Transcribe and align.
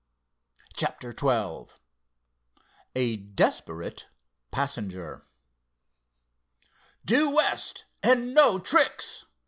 CHAPTER 0.75 1.13
XII 1.15 1.71
A 2.95 3.17
DESPERATE 3.17 4.07
PASSENGER 4.49 5.21
"Due 7.05 7.35
west—and 7.35 8.33
no 8.33 8.57
tricks!" 8.57 9.25